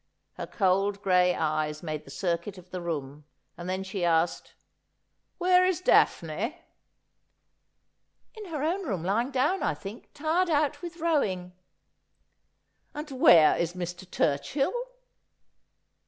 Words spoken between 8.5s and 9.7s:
own room— lying down,